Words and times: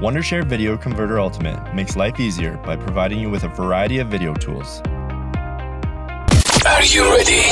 Wondershare 0.00 0.46
Video 0.46 0.78
Converter 0.78 1.20
Ultimate 1.20 1.74
makes 1.74 1.94
life 1.94 2.18
easier 2.18 2.56
by 2.64 2.74
providing 2.74 3.20
you 3.20 3.28
with 3.28 3.44
a 3.44 3.48
variety 3.48 3.98
of 3.98 4.08
video 4.08 4.32
tools. 4.32 4.80
Are 6.64 6.82
you 6.82 7.04
ready? 7.12 7.42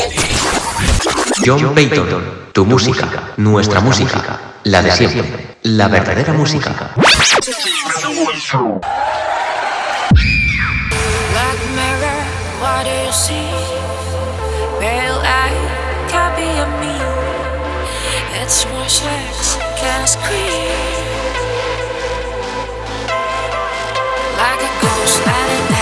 John 1.45 1.75
Patton, 1.75 2.09
tu 2.55 2.65
música, 2.65 3.35
nuestra 3.37 3.83
música, 3.83 4.41
la 4.65 4.81
de 4.81 4.91
siempre, 4.93 5.57
la 5.63 5.89
verdadera 5.89 6.33
música. 6.33 6.73
Black 11.35 11.59
mirror, 11.77 12.19
what 12.63 12.87
do 12.87 12.91
you 13.05 13.13
see? 13.13 13.53
Pale 14.81 15.21
eye, 15.21 15.53
copy 16.09 16.49
of 16.65 16.69
me. 16.81 16.97
It's 18.41 18.65
more 18.73 18.89
sex, 18.89 19.59
can't. 19.77 20.98
like 24.39 24.63
a 24.63 24.71
ghost, 24.81 25.78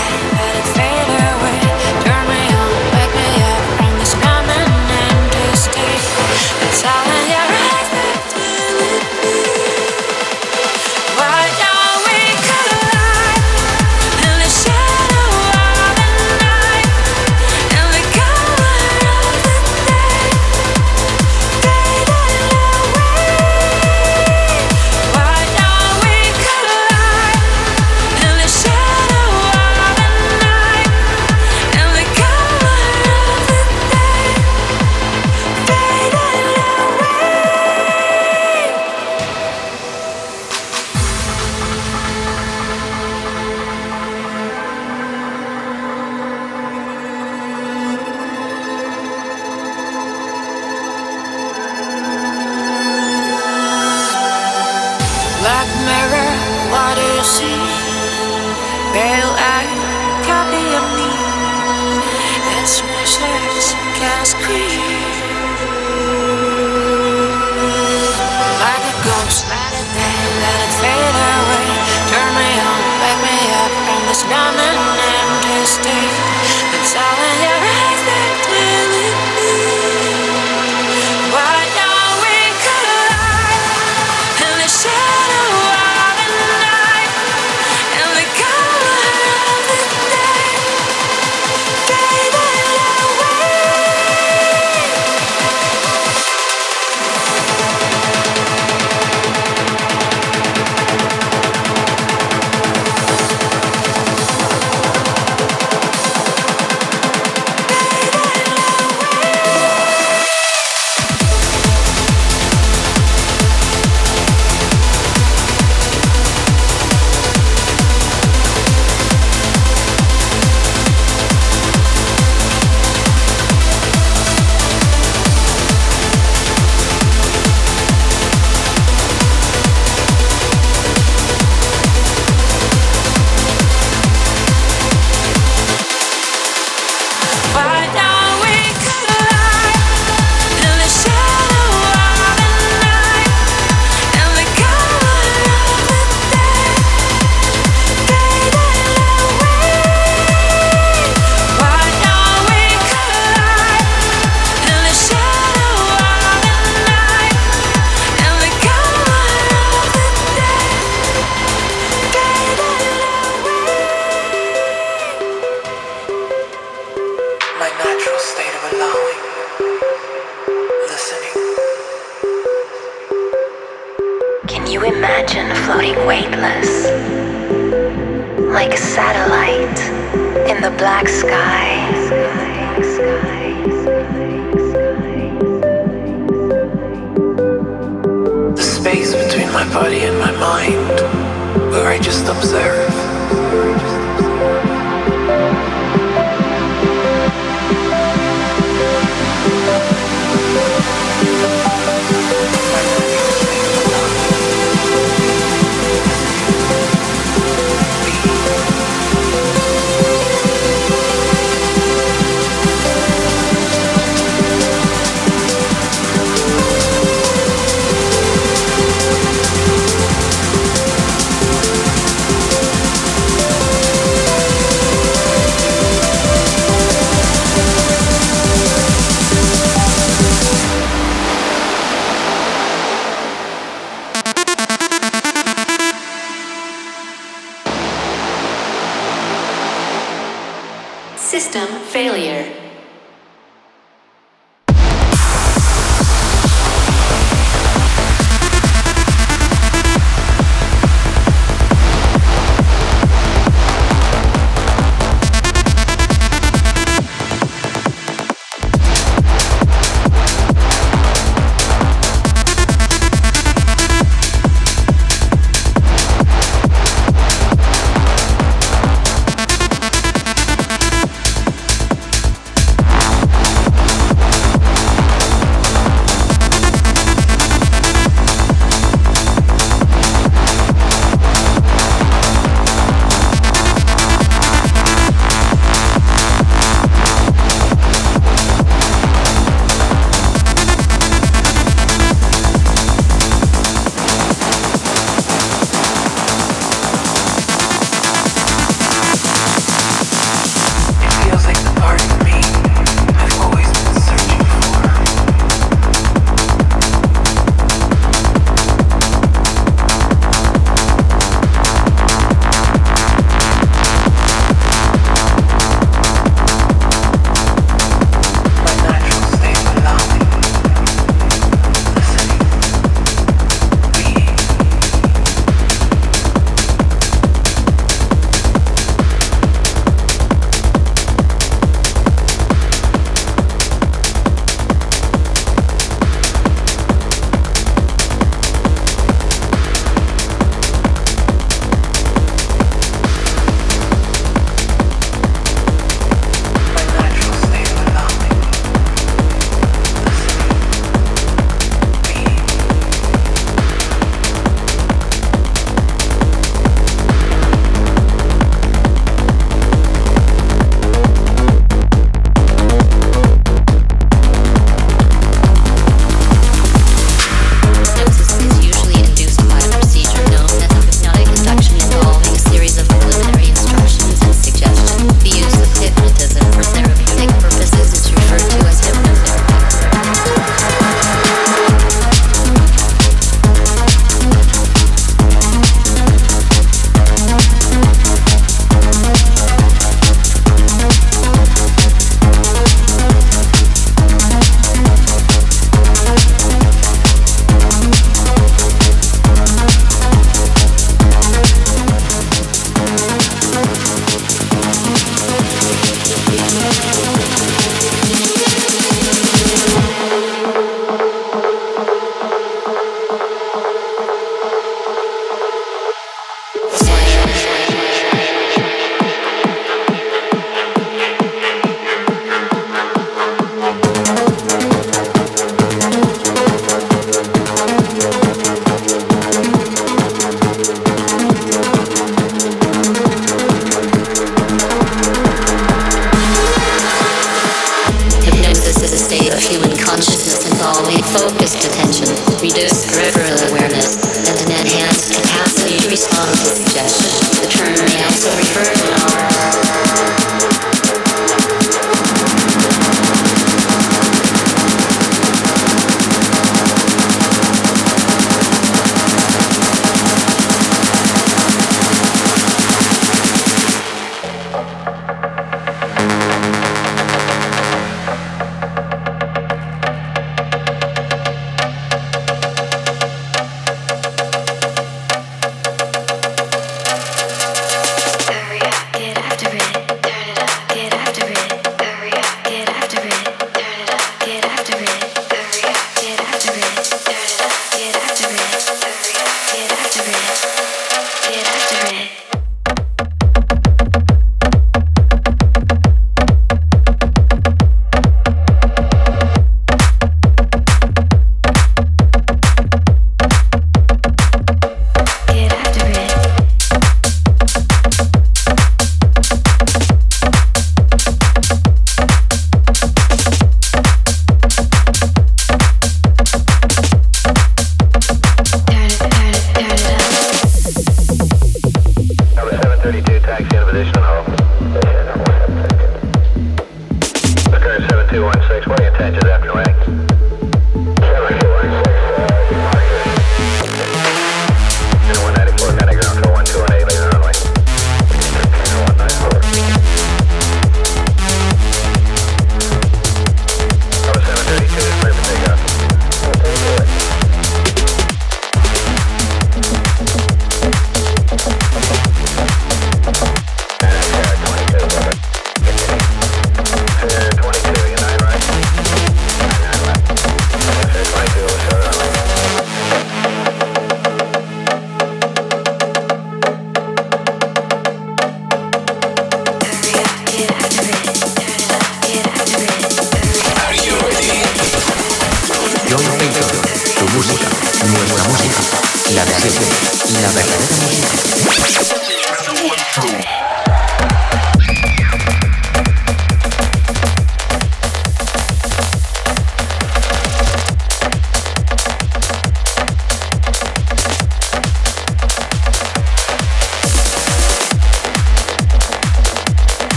I 191.97 191.99
just 191.99 192.27
observe. 192.27 193.06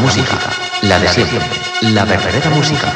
Música, 0.00 0.38
la 0.82 0.98
de 0.98 1.08
siempre, 1.08 1.60
la 1.82 2.04
verdadera 2.04 2.50
música. 2.50 2.92